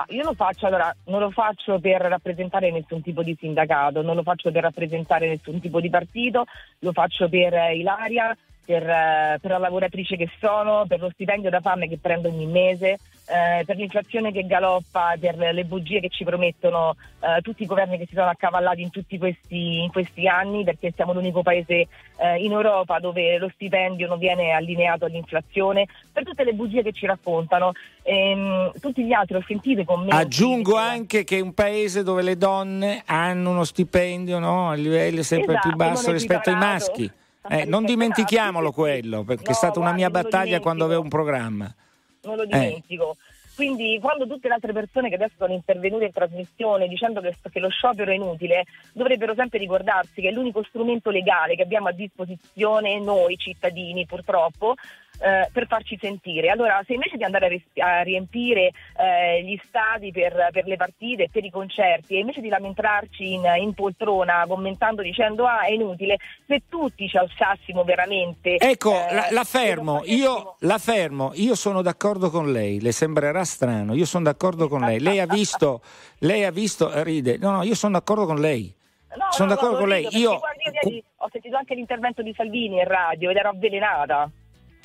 [0.09, 4.23] io lo faccio, allora, non lo faccio per rappresentare nessun tipo di sindacato, non lo
[4.23, 6.45] faccio per rappresentare nessun tipo di partito,
[6.79, 11.59] lo faccio per Ilaria, per, eh, per, la lavoratrice che sono, per lo stipendio da
[11.59, 12.97] fame che prendo ogni mese,
[13.29, 17.99] eh, per l'inflazione che galoppa, per le bugie che ci promettono eh, tutti i governi
[17.99, 21.87] che si sono accavallati in tutti questi, in questi anni, perché siamo l'unico paese
[22.17, 26.91] eh, in Europa dove lo stipendio non viene allineato all'inflazione, per tutte le bugie che
[26.91, 27.73] ci raccontano.
[28.01, 30.09] Ehm, tutti gli altri ho sentito con me.
[30.09, 35.21] Aggiungo anche che è un paese dove le donne hanno uno stipendio no, a livello
[35.21, 37.11] sempre esatto, più basso rispetto ai maschi.
[37.47, 41.73] Eh, non dimentichiamolo quello, perché no, è stata una mia battaglia quando avevo un programma.
[42.21, 43.17] Non lo dimentico.
[43.19, 43.28] Eh.
[43.59, 47.59] Quindi quando tutte le altre persone che adesso sono intervenute in trasmissione dicendo che, che,
[47.59, 51.91] lo sciopero è inutile, dovrebbero sempre ricordarsi che è l'unico strumento legale che abbiamo a
[51.91, 54.75] disposizione noi cittadini purtroppo
[55.21, 56.49] eh, per farci sentire.
[56.49, 60.77] Allora, se invece di andare a, ris- a riempire eh, gli stadi per, per, le
[60.77, 65.71] partite, per i concerti, e invece di lamentarci in, in, poltrona commentando dicendo ah è
[65.71, 66.17] inutile,
[66.47, 68.55] se tutti ci alzassimo veramente...
[68.55, 73.43] Ecco, eh, la, la, fermo, io, la fermo, io sono d'accordo con lei, le sembrerà
[73.49, 75.81] strano, io sono d'accordo con lei, lei ha visto,
[76.19, 78.73] lei ha visto, ride, no no, io sono d'accordo con lei.
[79.15, 80.07] No, sono no, d'accordo con lei.
[80.11, 80.37] Io...
[80.37, 84.29] Guardi, ho sentito anche l'intervento di Salvini in radio ed ero avvelenata.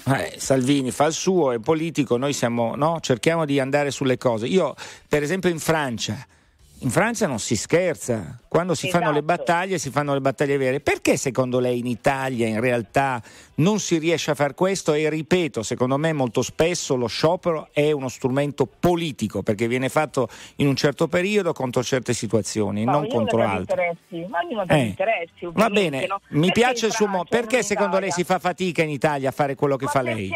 [0.07, 2.99] Eh, Salvini fa il suo, è politico, noi siamo, no?
[3.01, 4.47] cerchiamo di andare sulle cose.
[4.47, 4.75] Io,
[5.09, 6.27] per esempio, in Francia,
[6.85, 9.03] in Francia non si scherza, quando si esatto.
[9.03, 9.43] fanno le esatto.
[9.43, 10.81] battaglie si fanno le battaglie vere.
[10.81, 13.23] Perché secondo lei in Italia in realtà
[13.57, 14.93] non si riesce a fare questo?
[14.93, 20.29] E ripeto, secondo me molto spesso lo sciopero è uno strumento politico perché viene fatto
[20.57, 23.97] in un certo periodo contro certe situazioni, ma non contro altre.
[24.11, 24.83] Interessi, ma ognuno per eh.
[24.83, 25.49] interessi.
[25.53, 26.21] Va bene, no?
[26.29, 27.25] mi perché piace il suo modo.
[27.31, 30.31] Perché secondo lei si fa fatica in Italia a fare quello che ma fa lei?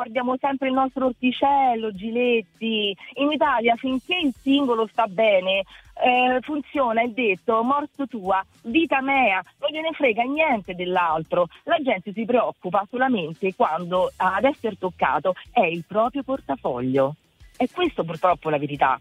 [0.00, 2.96] In guardiamo sempre il nostro orticello, Giletti.
[3.16, 5.64] In Italia finché il singolo sta bene
[6.02, 11.48] eh, funziona il detto morto tua, vita mea, non gliene frega niente dell'altro.
[11.64, 17.16] La gente si preoccupa solamente quando ad essere toccato è il proprio portafoglio.
[17.58, 18.98] E questo purtroppo è la verità.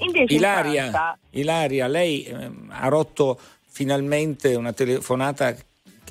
[0.00, 1.18] Invece Ilaria, Francia...
[1.30, 5.54] Ilaria lei eh, ha rotto finalmente una telefonata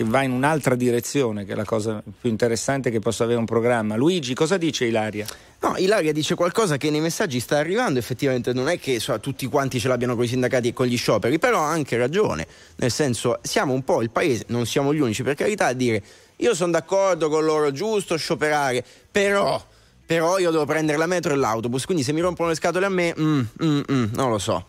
[0.01, 3.45] che va in un'altra direzione, che è la cosa più interessante che possa avere un
[3.45, 3.95] programma.
[3.95, 5.25] Luigi, cosa dice Ilaria?
[5.59, 9.45] No, Ilaria dice qualcosa che nei messaggi sta arrivando, effettivamente non è che so, tutti
[9.45, 12.91] quanti ce l'abbiano con i sindacati e con gli scioperi, però ha anche ragione, nel
[12.91, 16.01] senso siamo un po' il paese, non siamo gli unici per carità, a dire
[16.37, 19.63] io sono d'accordo con loro, giusto scioperare, però,
[20.03, 22.89] però io devo prendere la metro e l'autobus, quindi se mi rompono le scatole a
[22.89, 24.65] me, mm, mm, mm, non lo so.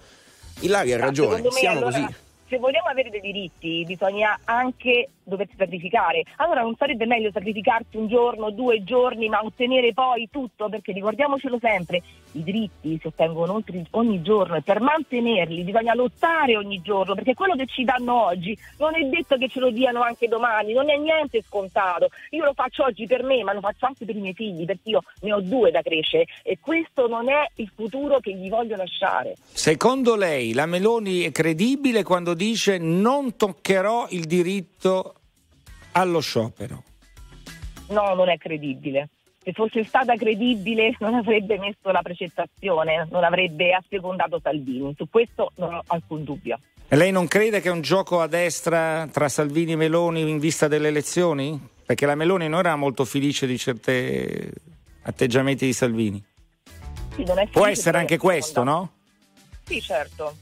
[0.60, 2.00] Ilaria ha ragione, siamo allora...
[2.00, 2.20] così
[2.52, 6.24] se vogliamo avere dei diritti bisogna anche doversi sacrificare.
[6.36, 10.68] Allora non sarebbe meglio sacrificarsi un giorno, due giorni, ma ottenere poi tutto?
[10.68, 16.80] Perché ricordiamocelo sempre, i diritti si ottengono ogni giorno e per mantenerli bisogna lottare ogni
[16.82, 20.28] giorno, perché quello che ci danno oggi non è detto che ce lo diano anche
[20.28, 22.08] domani, non è niente scontato.
[22.30, 24.90] Io lo faccio oggi per me, ma lo faccio anche per i miei figli, perché
[24.90, 28.76] io ne ho due da crescere e questo non è il futuro che gli voglio
[28.76, 29.34] lasciare.
[29.42, 35.14] Secondo lei la Meloni è credibile quando dice non toccherò il diritto
[35.92, 36.82] allo sciopero?
[37.88, 39.08] No, non è credibile.
[39.42, 44.94] Se fosse stata credibile non avrebbe messo la precettazione, non avrebbe assecondato Salvini.
[44.96, 46.58] Su questo non ho alcun dubbio.
[46.88, 50.38] E lei non crede che è un gioco a destra tra Salvini e Meloni in
[50.38, 51.58] vista delle elezioni?
[51.84, 54.50] Perché la Meloni non era molto felice di certi
[55.02, 56.22] atteggiamenti di Salvini.
[57.14, 58.92] Sì, Può essere anche questo, no?
[59.64, 60.36] Sì, certo.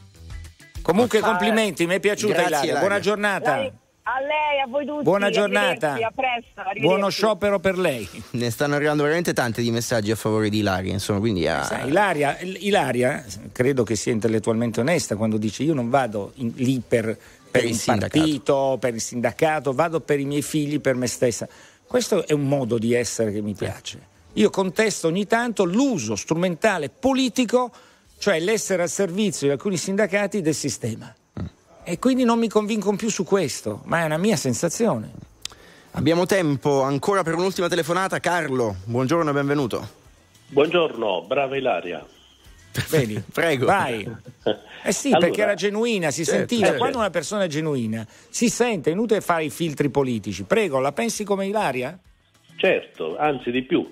[0.82, 2.78] Comunque complimenti, mi è piaciuta Grazie, Ilaria.
[2.78, 3.56] Buona giornata.
[3.56, 3.72] La,
[4.02, 5.02] A lei, a voi tutti.
[5.02, 5.92] Buona giornata.
[5.92, 6.80] A presto.
[6.80, 8.08] Buono sciopero per lei.
[8.30, 11.88] Ne stanno arrivando veramente tanti di messaggi a favore di Ilaria, insomma, quindi ah, Sai,
[11.88, 17.04] Ilaria, Ilaria, credo che sia intellettualmente onesta quando dice io non vado in- lì per,
[17.04, 17.16] per
[17.50, 21.46] Per il partito, per il sindacato, vado per i miei figli, per me stessa.
[21.86, 24.08] Questo è un modo di essere che mi piace.
[24.34, 27.70] Io contesto ogni tanto l'uso strumentale politico,
[28.18, 31.12] cioè l'essere al servizio di alcuni sindacati del sistema.
[31.90, 35.10] E quindi non mi convincono più su questo, ma è una mia sensazione.
[35.94, 38.20] abbiamo tempo ancora per un'ultima telefonata.
[38.20, 39.88] Carlo, buongiorno e benvenuto.
[40.46, 42.06] Buongiorno, brava Ilaria.
[42.90, 43.20] Vedi?
[43.34, 43.66] Prego.
[43.66, 44.08] Vai.
[44.84, 46.62] Eh sì, Allora- perché era genuina, si Certo, sentiva.
[46.66, 46.78] certo.
[46.78, 50.44] Quando una persona è genuina, si sente, è inutile fare i filtri politici.
[50.44, 51.98] Prego, la pensi come Ilaria?
[52.54, 53.84] Certo, anzi di più.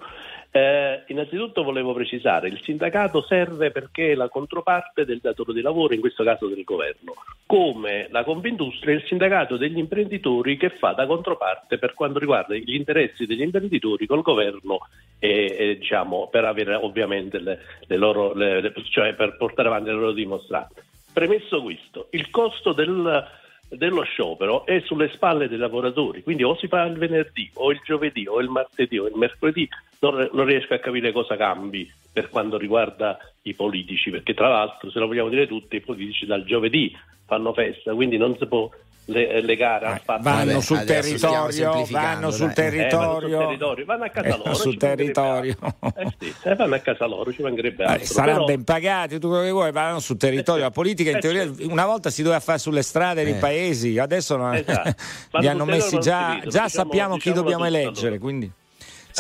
[0.51, 5.92] Eh, innanzitutto volevo precisare, il sindacato serve perché è la controparte del datore di lavoro,
[5.92, 7.12] in questo caso del governo,
[7.44, 12.55] come la Confindustria è il sindacato degli imprenditori che fa da controparte per quanto riguarda
[12.55, 14.78] gli interessi degli imprenditori col governo
[15.18, 19.96] e, e, diciamo, per avere ovviamente le, le loro, le- cioè per portare avanti le
[19.96, 20.82] loro dimostranze.
[21.12, 23.26] Premesso questo, il costo del,
[23.69, 27.81] dello sciopero è sulle spalle dei lavoratori, quindi o si fa il venerdì o il
[27.85, 29.69] giovedì o il martedì o il mercoledì,
[30.01, 34.91] non, non riesco a capire cosa cambi per quanto riguarda i politici, perché tra l'altro,
[34.91, 36.97] se lo vogliamo dire tutti, i politici dal giovedì
[37.27, 38.69] fanno festa, quindi non si può
[39.11, 41.82] le- legare al fatto Vanno vabbè, sul territorio, vanno sul dai.
[41.82, 43.38] eh, vanno sul territorio.
[43.38, 44.54] territorio, vanno a casa Eh, loro.
[44.54, 45.56] sul territorio.
[45.96, 48.04] Eh sì, eh, vanno a casa loro, ci mancherebbe Eh, altro.
[48.06, 50.62] saranno però- ben pagati, tutto quello che vuoi, vanno sul territorio.
[50.64, 53.36] La politica in Eh, teoria una volta si doveva fare sulle strade dei Eh.
[53.36, 54.94] paesi, adesso Esatto.
[55.40, 58.18] li hanno messi territorio già, già diciamo- sappiamo chi diciamolo dobbiamo eleggere.
[58.18, 58.50] Quindi.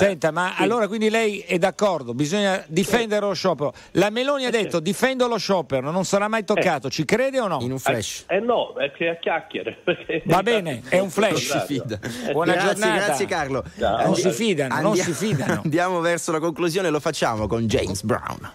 [0.04, 3.72] Senta, ma allora quindi lei è d'accordo, bisogna difendere lo sciopero.
[3.92, 7.58] La Meloni ha detto difendo lo sciopero, non sarà mai toccato, ci crede o no?
[7.60, 8.24] In un flash.
[8.28, 9.78] Eh no, è che a chiacchiere.
[9.84, 11.58] perché- Va bene, è un flash.
[11.58, 11.98] Si fida.
[12.32, 13.04] Buona grazie, giornata.
[13.06, 13.64] grazie Carlo.
[13.78, 14.04] Ciao.
[14.04, 15.60] Non si fidano, non Andia- si fidano.
[15.64, 18.52] Andiamo verso la conclusione, lo facciamo con James Brown.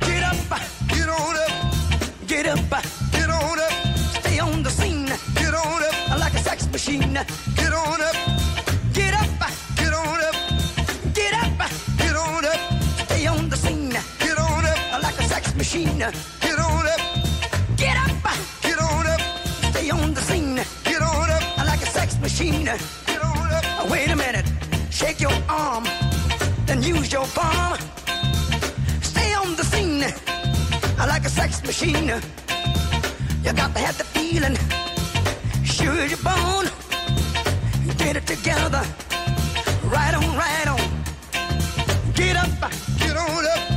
[0.00, 2.82] Get up, get on up, get up,
[3.12, 3.72] get on up,
[4.20, 5.04] stay on the scene,
[5.34, 7.12] get on up, like a sex machine,
[7.54, 8.16] get on up,
[15.72, 17.00] machine, get on up,
[17.76, 18.10] get up,
[18.60, 19.20] get on up,
[19.70, 23.88] stay on the scene, get on up, I like a sex machine, get on up,
[23.88, 24.44] wait a minute,
[24.90, 25.84] shake your arm,
[26.66, 27.78] then use your palm.
[29.00, 30.02] Stay on the scene
[30.98, 32.08] I like a sex machine.
[33.44, 34.56] You got to have the feeling.
[35.64, 36.66] Sure you're born.
[37.96, 38.82] Get it together.
[39.84, 40.80] Right on, right on.
[42.14, 43.69] Get up, get on up.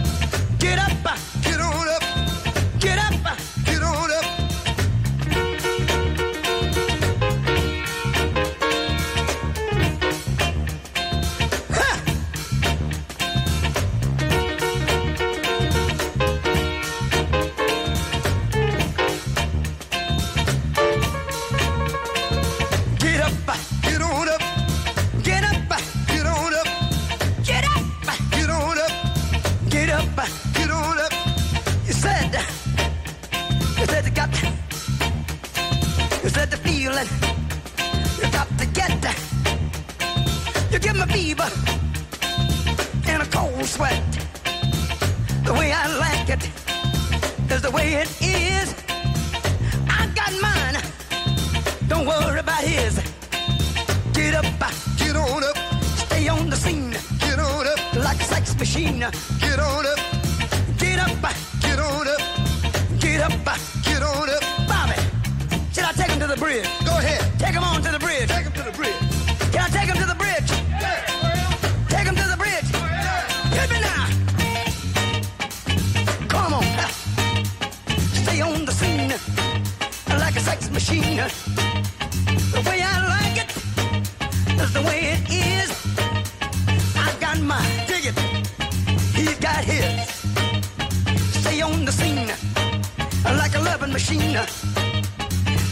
[93.73, 94.37] Loving machine.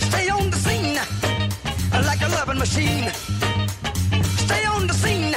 [0.10, 0.96] Stay on the scene
[2.04, 3.12] like a loving machine.
[4.46, 5.36] Stay on the scene.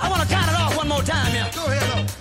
[0.00, 1.50] I want to count it off one more time here.
[1.54, 1.80] Go ahead.
[1.90, 2.19] You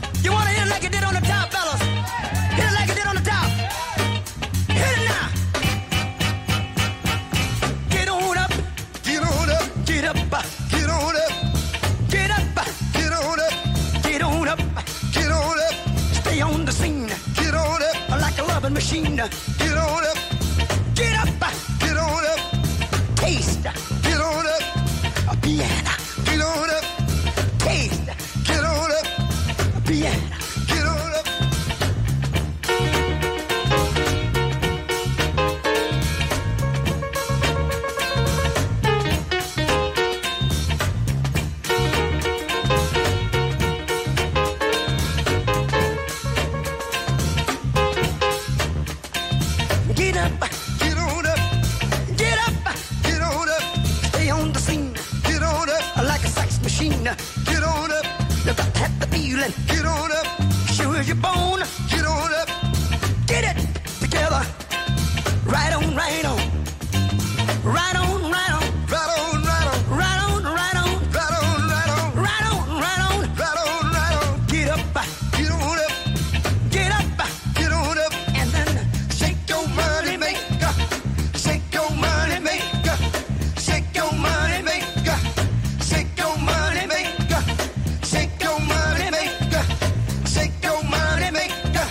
[65.50, 66.38] Right on, right on.
[67.64, 68.64] Right on, right on.
[68.88, 69.80] Right on, right on.
[69.98, 71.02] Right on, right on.
[71.12, 73.20] Right on, right on.
[73.36, 74.46] Right on, right on.
[74.48, 74.80] Get up,
[75.38, 75.92] get on up.
[76.70, 77.06] Get up,
[77.56, 78.14] get on up.
[78.38, 80.74] And then shake your money maker.
[81.36, 82.98] Shake your money maker.
[83.58, 85.18] Shake your money maker.
[85.82, 87.42] Shake your money maker.
[88.04, 89.64] Shake your money maker.
[90.28, 91.88] Shake your money maker.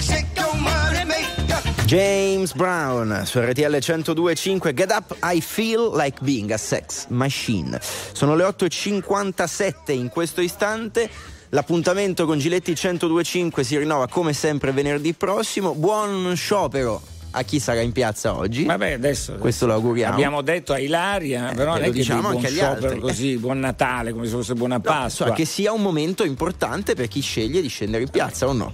[0.00, 1.60] Shake your money maker.
[1.86, 2.29] Jane.
[2.40, 7.78] James Brown su RTL 102.5 Get Up I Feel Like Being a Sex Machine.
[7.82, 11.10] Sono le 8.57 in questo istante.
[11.50, 15.74] L'appuntamento con Giletti 102.5 si rinnova come sempre venerdì prossimo.
[15.74, 18.64] Buon sciopero a chi sarà in piazza oggi.
[18.64, 20.14] Vabbè, adesso, questo lo auguriamo.
[20.14, 23.00] Abbiamo detto a Ilaria, però Eh, non è che diciamo buon anche sciopero altri.
[23.00, 25.04] così, buon Natale, come se fosse buona No, Pasqua.
[25.04, 28.72] insomma, che sia un momento importante per chi sceglie di scendere in piazza o no.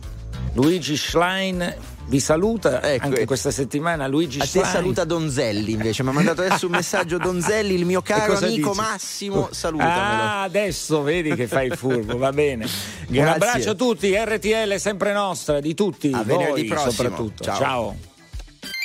[0.53, 1.75] Luigi Schlein
[2.09, 3.07] vi saluta Ecco.
[3.07, 4.07] anche questa settimana.
[4.07, 4.66] Luigi a te Schlein.
[4.66, 8.80] saluta Donzelli invece mi ha mandato adesso un messaggio Donzelli il mio caro amico dici?
[8.80, 12.64] Massimo salutamelo Ah, adesso vedi che fai il furbo, va bene.
[13.09, 13.32] Un Grazie.
[13.32, 17.44] abbraccio a tutti, RTL sempre nostra, di tutti, A voi soprattutto.
[17.44, 17.57] Ciao.
[17.59, 17.96] Ciao.